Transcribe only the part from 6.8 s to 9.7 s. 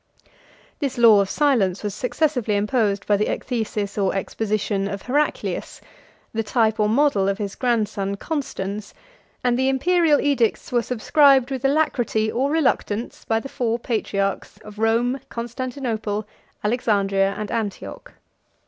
model of his grandson Constans; 103 and the